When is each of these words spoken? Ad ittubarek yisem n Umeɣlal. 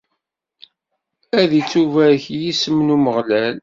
Ad 1.39 1.51
ittubarek 1.59 2.25
yisem 2.41 2.77
n 2.85 2.93
Umeɣlal. 2.95 3.55